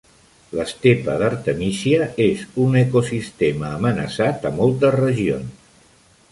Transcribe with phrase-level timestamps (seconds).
[0.59, 5.81] L'estepa d'artemísia és un ecosistema amenaçat a moltes regions.